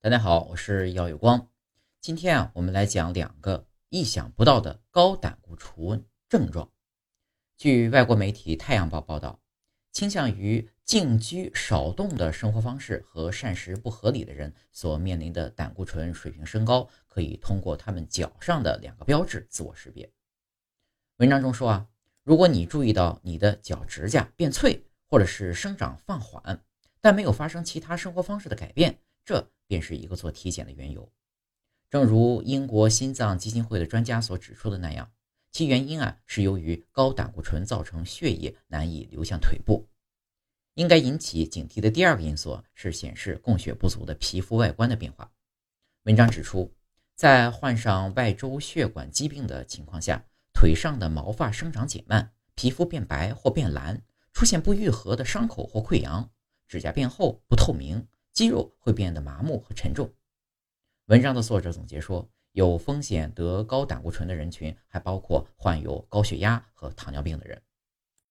[0.00, 1.50] 大家好，我是姚有光。
[2.00, 6.70] 今天啊，我们来讲两个意想不到的高胆固醇症状。
[7.56, 9.40] 据外国媒体《太阳报》报道，
[9.90, 20.08] 倾向于静居少动的生活方式和膳食不合理的人所面临的胆固醇水平升高，可以通过他们脚上的两个标志自我识别。
[21.16, 21.88] 文章中说啊，
[22.22, 26.62] 如果你注意到你的脚指甲变脆，或者是生长放缓，
[27.00, 31.08] 但没有发生其他生活方式的改变，这便是一个做体检的缘由。
[31.88, 35.12] 正如英国心脏基金会的专家所指出的那样，
[35.52, 39.86] 其原因啊是由于高胆固醇造成血液难以流向腿部。
[40.74, 45.30] 应该引起警惕的第二个因素是显示供血不足的皮肤外观的变化。
[46.04, 46.72] 文章指出，
[47.16, 54.00] 在患上外周血管疾病的情况下，腿上的毛发生长减慢，皮肤变白或变蓝，
[54.32, 56.30] 出现不愈合的伤口或溃疡，
[56.68, 58.06] 指甲变厚不透明。
[58.38, 60.08] 肌肉会变得麻木和沉重。
[61.06, 67.60] 文章的作者总结说，有风险得高胆固醇的人群还包括患有高血压和糖尿病的人。